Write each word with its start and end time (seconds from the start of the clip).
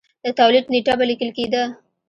د 0.23 0.25
تولید 0.39 0.65
نېټه 0.73 0.93
به 0.99 1.05
لیکل 1.09 1.29
کېده 1.37 1.63